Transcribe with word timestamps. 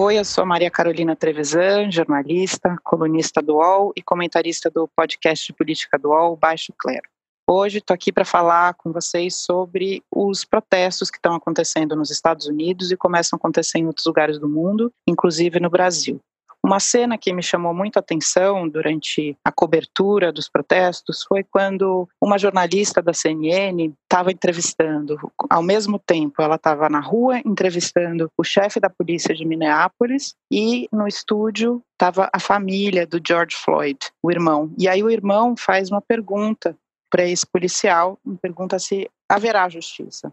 Oi, 0.00 0.16
eu 0.16 0.24
sou 0.24 0.46
Maria 0.46 0.70
Carolina 0.70 1.16
Trevisan, 1.16 1.90
jornalista, 1.90 2.76
colunista 2.84 3.42
do 3.42 3.56
UOL 3.56 3.92
e 3.96 4.00
comentarista 4.00 4.70
do 4.70 4.86
podcast 4.86 5.48
de 5.48 5.52
política 5.52 5.98
do 5.98 6.10
UOL, 6.10 6.36
Baixo 6.36 6.72
Clero. 6.78 7.02
Hoje 7.50 7.78
estou 7.78 7.96
aqui 7.96 8.12
para 8.12 8.24
falar 8.24 8.74
com 8.74 8.92
vocês 8.92 9.34
sobre 9.34 10.00
os 10.08 10.44
protestos 10.44 11.10
que 11.10 11.18
estão 11.18 11.34
acontecendo 11.34 11.96
nos 11.96 12.12
Estados 12.12 12.46
Unidos 12.46 12.92
e 12.92 12.96
começam 12.96 13.36
a 13.36 13.38
acontecer 13.38 13.78
em 13.78 13.86
outros 13.86 14.06
lugares 14.06 14.38
do 14.38 14.48
mundo, 14.48 14.92
inclusive 15.04 15.58
no 15.58 15.68
Brasil. 15.68 16.20
Uma 16.68 16.80
cena 16.80 17.16
que 17.16 17.32
me 17.32 17.42
chamou 17.42 17.72
muito 17.72 17.96
a 17.96 18.00
atenção 18.00 18.68
durante 18.68 19.34
a 19.42 19.50
cobertura 19.50 20.30
dos 20.30 20.50
protestos 20.50 21.24
foi 21.26 21.42
quando 21.42 22.06
uma 22.20 22.36
jornalista 22.36 23.00
da 23.00 23.14
CNN 23.14 23.90
estava 24.02 24.30
entrevistando, 24.30 25.16
ao 25.48 25.62
mesmo 25.62 25.98
tempo 25.98 26.42
ela 26.42 26.56
estava 26.56 26.90
na 26.90 27.00
rua 27.00 27.38
entrevistando 27.38 28.30
o 28.36 28.44
chefe 28.44 28.78
da 28.78 28.90
polícia 28.90 29.34
de 29.34 29.46
Minneapolis 29.46 30.34
e 30.52 30.86
no 30.92 31.08
estúdio 31.08 31.82
estava 31.94 32.28
a 32.30 32.38
família 32.38 33.06
do 33.06 33.18
George 33.26 33.56
Floyd, 33.56 33.98
o 34.22 34.30
irmão. 34.30 34.70
E 34.78 34.86
aí 34.86 35.02
o 35.02 35.08
irmão 35.08 35.54
faz 35.56 35.90
uma 35.90 36.02
pergunta 36.02 36.76
para 37.10 37.26
esse 37.26 37.46
policial, 37.46 38.18
pergunta 38.42 38.78
se 38.78 39.08
haverá 39.26 39.70
justiça. 39.70 40.30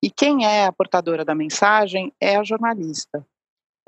E 0.00 0.08
quem 0.08 0.46
é 0.46 0.64
a 0.64 0.72
portadora 0.72 1.24
da 1.24 1.34
mensagem 1.34 2.12
é 2.20 2.36
a 2.36 2.44
jornalista. 2.44 3.26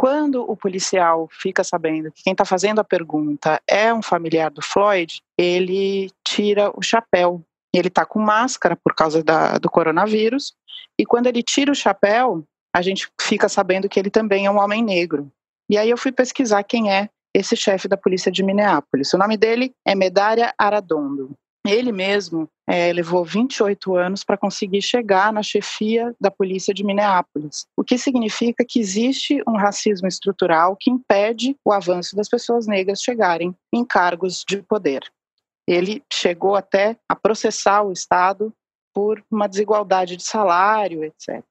Quando 0.04 0.42
o 0.42 0.54
policial 0.54 1.30
fica 1.32 1.64
sabendo 1.64 2.12
que 2.12 2.22
quem 2.22 2.32
está 2.32 2.44
fazendo 2.44 2.78
a 2.78 2.84
pergunta 2.84 3.58
é 3.66 3.92
um 3.94 4.02
familiar 4.02 4.50
do 4.50 4.60
Floyd, 4.60 5.22
ele 5.38 6.10
tira 6.22 6.70
o 6.78 6.82
chapéu. 6.82 7.42
Ele 7.74 7.88
está 7.88 8.04
com 8.04 8.18
máscara 8.18 8.76
por 8.76 8.94
causa 8.94 9.24
da, 9.24 9.56
do 9.56 9.70
coronavírus, 9.70 10.52
e 11.00 11.06
quando 11.06 11.26
ele 11.26 11.42
tira 11.42 11.72
o 11.72 11.74
chapéu, 11.74 12.44
a 12.76 12.82
gente 12.82 13.08
fica 13.18 13.48
sabendo 13.48 13.88
que 13.88 13.98
ele 13.98 14.10
também 14.10 14.44
é 14.44 14.50
um 14.50 14.58
homem 14.58 14.84
negro. 14.84 15.32
E 15.70 15.78
aí 15.78 15.88
eu 15.88 15.96
fui 15.96 16.12
pesquisar 16.12 16.62
quem 16.64 16.92
é 16.92 17.08
esse 17.34 17.56
chefe 17.56 17.88
da 17.88 17.96
polícia 17.96 18.30
de 18.30 18.42
Minneapolis. 18.42 19.14
O 19.14 19.16
nome 19.16 19.38
dele 19.38 19.72
é 19.86 19.94
Medária 19.94 20.52
Aradondo. 20.58 21.34
Ele 21.66 21.92
mesmo 21.92 22.46
é, 22.66 22.92
levou 22.92 23.24
28 23.24 23.96
anos 23.96 24.22
para 24.22 24.36
conseguir 24.36 24.82
chegar 24.82 25.32
na 25.32 25.42
chefia 25.42 26.14
da 26.20 26.30
polícia 26.30 26.74
de 26.74 26.84
Minneapolis, 26.84 27.66
o 27.74 27.82
que 27.82 27.96
significa 27.96 28.64
que 28.68 28.78
existe 28.78 29.42
um 29.48 29.56
racismo 29.56 30.06
estrutural 30.06 30.76
que 30.78 30.90
impede 30.90 31.56
o 31.64 31.72
avanço 31.72 32.14
das 32.14 32.28
pessoas 32.28 32.66
negras 32.66 33.00
chegarem 33.00 33.56
em 33.72 33.82
cargos 33.82 34.44
de 34.46 34.60
poder. 34.62 35.10
Ele 35.66 36.02
chegou 36.12 36.54
até 36.54 36.98
a 37.08 37.16
processar 37.16 37.82
o 37.82 37.92
Estado 37.92 38.52
por 38.92 39.24
uma 39.30 39.48
desigualdade 39.48 40.16
de 40.16 40.22
salário, 40.22 41.02
etc. 41.02 41.42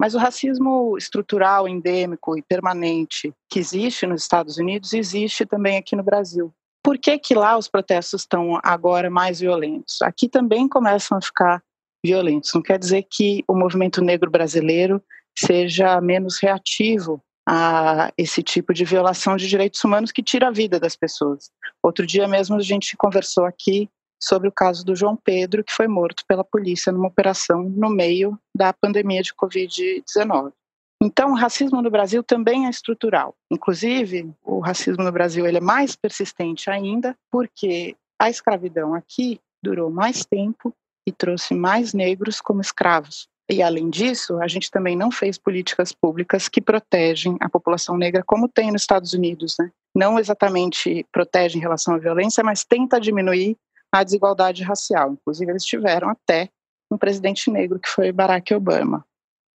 Mas 0.00 0.14
o 0.14 0.18
racismo 0.18 0.96
estrutural, 0.96 1.68
endêmico 1.68 2.36
e 2.36 2.40
permanente 2.40 3.34
que 3.50 3.58
existe 3.58 4.06
nos 4.06 4.22
Estados 4.22 4.56
Unidos 4.56 4.94
existe 4.94 5.44
também 5.44 5.76
aqui 5.76 5.94
no 5.94 6.02
Brasil. 6.02 6.50
Por 6.82 6.98
que, 6.98 7.18
que 7.18 7.34
lá 7.34 7.58
os 7.58 7.68
protestos 7.68 8.22
estão 8.22 8.58
agora 8.62 9.10
mais 9.10 9.40
violentos? 9.40 10.00
Aqui 10.02 10.28
também 10.28 10.68
começam 10.68 11.18
a 11.18 11.20
ficar 11.20 11.62
violentos. 12.04 12.52
Não 12.54 12.62
quer 12.62 12.78
dizer 12.78 13.06
que 13.10 13.44
o 13.46 13.54
movimento 13.54 14.02
negro 14.02 14.30
brasileiro 14.30 15.02
seja 15.38 16.00
menos 16.00 16.38
reativo 16.40 17.22
a 17.48 18.12
esse 18.16 18.42
tipo 18.42 18.72
de 18.72 18.84
violação 18.84 19.36
de 19.36 19.48
direitos 19.48 19.82
humanos 19.82 20.12
que 20.12 20.22
tira 20.22 20.48
a 20.48 20.52
vida 20.52 20.78
das 20.78 20.96
pessoas. 20.96 21.50
Outro 21.82 22.06
dia 22.06 22.28
mesmo 22.28 22.56
a 22.56 22.60
gente 22.60 22.96
conversou 22.96 23.44
aqui 23.44 23.88
sobre 24.22 24.48
o 24.48 24.52
caso 24.52 24.84
do 24.84 24.94
João 24.94 25.16
Pedro, 25.16 25.64
que 25.64 25.72
foi 25.72 25.88
morto 25.88 26.24
pela 26.28 26.44
polícia 26.44 26.92
numa 26.92 27.08
operação 27.08 27.62
no 27.62 27.88
meio 27.88 28.38
da 28.54 28.72
pandemia 28.72 29.22
de 29.22 29.34
Covid-19. 29.34 30.52
Então, 31.02 31.32
o 31.32 31.36
racismo 31.36 31.80
no 31.80 31.90
Brasil 31.90 32.22
também 32.22 32.66
é 32.66 32.70
estrutural. 32.70 33.34
Inclusive, 33.50 34.30
o 34.44 34.60
racismo 34.60 35.02
no 35.02 35.10
Brasil 35.10 35.46
ele 35.46 35.56
é 35.56 35.60
mais 35.60 35.96
persistente 35.96 36.68
ainda, 36.68 37.16
porque 37.30 37.96
a 38.18 38.28
escravidão 38.28 38.94
aqui 38.94 39.40
durou 39.62 39.90
mais 39.90 40.26
tempo 40.26 40.74
e 41.08 41.12
trouxe 41.12 41.54
mais 41.54 41.94
negros 41.94 42.40
como 42.40 42.60
escravos. 42.60 43.28
E, 43.50 43.62
além 43.62 43.90
disso, 43.90 44.38
a 44.40 44.46
gente 44.46 44.70
também 44.70 44.94
não 44.94 45.10
fez 45.10 45.36
políticas 45.36 45.92
públicas 45.92 46.48
que 46.48 46.60
protegem 46.60 47.36
a 47.40 47.48
população 47.48 47.96
negra, 47.96 48.22
como 48.24 48.48
tem 48.48 48.70
nos 48.70 48.82
Estados 48.82 49.12
Unidos. 49.12 49.56
Né? 49.58 49.70
Não 49.96 50.18
exatamente 50.18 51.04
protege 51.10 51.58
em 51.58 51.60
relação 51.60 51.94
à 51.94 51.98
violência, 51.98 52.44
mas 52.44 52.64
tenta 52.64 53.00
diminuir 53.00 53.56
a 53.90 54.04
desigualdade 54.04 54.62
racial. 54.62 55.12
Inclusive, 55.14 55.50
eles 55.50 55.64
tiveram 55.64 56.10
até 56.10 56.48
um 56.92 56.98
presidente 56.98 57.50
negro, 57.50 57.80
que 57.80 57.88
foi 57.88 58.12
Barack 58.12 58.54
Obama. 58.54 59.04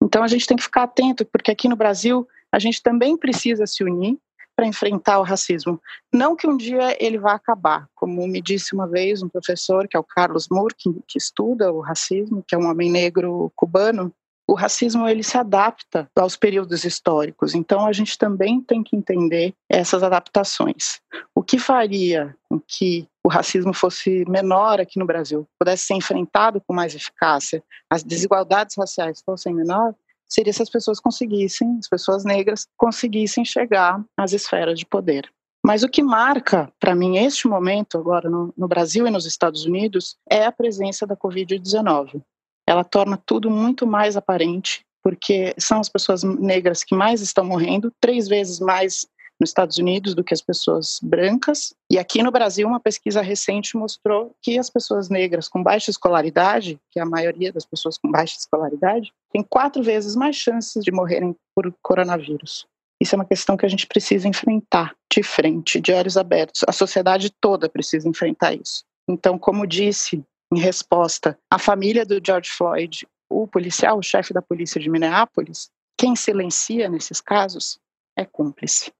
Então 0.05 0.21
a 0.21 0.27
gente 0.27 0.45
tem 0.45 0.55
que 0.55 0.63
ficar 0.63 0.83
atento, 0.83 1.25
porque 1.25 1.49
aqui 1.49 1.67
no 1.67 1.75
Brasil 1.75 2.27
a 2.51 2.59
gente 2.59 2.81
também 2.81 3.17
precisa 3.17 3.65
se 3.65 3.83
unir 3.83 4.19
para 4.55 4.67
enfrentar 4.67 5.19
o 5.19 5.23
racismo. 5.23 5.81
Não 6.13 6.35
que 6.35 6.47
um 6.47 6.55
dia 6.55 6.95
ele 7.03 7.17
vá 7.17 7.33
acabar, 7.33 7.89
como 7.95 8.25
me 8.27 8.39
disse 8.39 8.73
uma 8.73 8.87
vez 8.87 9.23
um 9.23 9.27
professor, 9.27 9.87
que 9.87 9.97
é 9.97 9.99
o 9.99 10.03
Carlos 10.03 10.47
Moore, 10.49 10.75
que, 10.77 10.89
que 11.07 11.17
estuda 11.17 11.73
o 11.73 11.81
racismo, 11.81 12.43
que 12.47 12.53
é 12.53 12.57
um 12.57 12.69
homem 12.69 12.89
negro 12.89 13.51
cubano, 13.55 14.13
o 14.47 14.53
racismo 14.53 15.07
ele 15.07 15.23
se 15.23 15.37
adapta 15.37 16.09
aos 16.15 16.35
períodos 16.35 16.83
históricos. 16.83 17.55
Então 17.55 17.85
a 17.85 17.93
gente 17.93 18.17
também 18.17 18.61
tem 18.61 18.83
que 18.83 18.95
entender 18.95 19.53
essas 19.69 20.03
adaptações. 20.03 21.01
O 21.33 21.41
que 21.41 21.57
faria 21.57 22.35
com 22.47 22.59
que 22.59 23.07
o 23.23 23.29
racismo 23.29 23.73
fosse 23.73 24.23
menor 24.29 24.79
aqui 24.79 24.99
no 24.99 25.05
Brasil, 25.05 25.47
pudesse 25.59 25.85
ser 25.85 25.95
enfrentado 25.95 26.61
com 26.61 26.73
mais 26.73 26.93
eficácia, 26.93 27.63
as 27.89 28.03
desigualdades 28.03 28.75
raciais 28.77 29.21
fossem 29.25 29.53
menor, 29.53 29.95
seria 30.27 30.53
se 30.53 30.61
as 30.61 30.69
pessoas 30.69 30.99
conseguissem, 30.99 31.77
as 31.79 31.87
pessoas 31.87 32.23
negras 32.23 32.67
conseguissem 32.77 33.43
chegar 33.43 34.03
às 34.15 34.31
esferas 34.31 34.77
de 34.77 34.85
poder. 34.85 35.27
Mas 35.65 35.81
o 35.81 35.89
que 35.89 36.03
marca, 36.03 36.71
para 36.79 36.93
mim, 36.93 37.17
este 37.17 37.47
momento, 37.47 37.97
agora 37.97 38.29
no, 38.29 38.53
no, 38.55 38.67
Brasil 38.67 39.07
e 39.07 39.11
nos 39.11 39.25
Estados 39.25 39.65
Unidos, 39.65 40.15
é 40.29 40.45
a 40.45 40.51
presença 40.51 41.07
da 41.07 41.17
Covid-19 41.17 42.21
ela 42.67 42.83
torna 42.83 43.17
tudo 43.25 43.49
muito 43.49 43.85
mais 43.85 44.17
aparente, 44.17 44.85
porque 45.03 45.53
são 45.57 45.79
as 45.79 45.89
pessoas 45.89 46.23
negras 46.23 46.83
que 46.83 46.95
mais 46.95 47.21
estão 47.21 47.45
morrendo, 47.45 47.91
três 47.99 48.27
vezes 48.27 48.59
mais 48.59 49.05
nos 49.39 49.49
Estados 49.49 49.77
Unidos 49.77 50.15
do 50.15 50.23
que 50.23 50.33
as 50.33 50.41
pessoas 50.41 50.99
brancas. 51.01 51.73
E 51.91 51.99
aqui 51.99 52.23
no 52.23 52.31
Brasil, 52.31 52.67
uma 52.67 52.79
pesquisa 52.79 53.21
recente 53.21 53.77
mostrou 53.77 54.33
que 54.41 54.57
as 54.57 54.69
pessoas 54.69 55.09
negras 55.09 55.47
com 55.47 55.61
baixa 55.61 55.91
escolaridade, 55.91 56.79
que 56.89 56.99
é 56.99 57.03
a 57.03 57.05
maioria 57.05 57.51
das 57.51 57.65
pessoas 57.65 57.97
com 57.97 58.09
baixa 58.09 58.37
escolaridade, 58.37 59.11
tem 59.31 59.43
quatro 59.43 59.83
vezes 59.83 60.15
mais 60.15 60.35
chances 60.35 60.83
de 60.83 60.91
morrerem 60.91 61.35
por 61.53 61.73
coronavírus. 61.81 62.65
Isso 63.01 63.13
é 63.13 63.17
uma 63.17 63.25
questão 63.25 63.57
que 63.57 63.65
a 63.65 63.69
gente 63.69 63.87
precisa 63.87 64.27
enfrentar 64.27 64.95
de 65.11 65.21
frente, 65.21 65.81
de 65.81 65.91
olhos 65.91 66.15
abertos. 66.17 66.61
A 66.65 66.71
sociedade 66.71 67.29
toda 67.41 67.69
precisa 67.69 68.07
enfrentar 68.07 68.53
isso. 68.53 68.83
Então, 69.07 69.37
como 69.37 69.67
disse 69.67 70.23
em 70.55 70.59
resposta 70.59 71.37
à 71.51 71.59
família 71.59 72.05
do 72.05 72.21
George 72.25 72.49
Floyd, 72.49 73.05
o 73.29 73.45
policial, 73.45 73.97
o 73.97 74.03
chefe 74.03 74.33
da 74.33 74.41
polícia 74.41 74.79
de 74.79 74.89
Minneapolis, 74.89 75.69
quem 75.97 76.15
silencia 76.15 76.87
nesses 76.87 77.19
casos 77.19 77.77
é 78.17 78.23
cúmplice. 78.23 78.91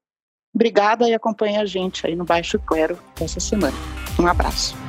Obrigada 0.53 1.07
e 1.07 1.13
acompanhe 1.13 1.57
a 1.57 1.65
gente 1.65 2.05
aí 2.05 2.15
no 2.15 2.25
Baixo 2.25 2.59
Clero 2.59 2.97
essa 3.21 3.39
semana. 3.39 3.75
Um 4.19 4.27
abraço. 4.27 4.84